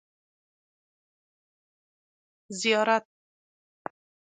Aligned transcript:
ـ 2.57 2.57
زیارت. 2.59 3.05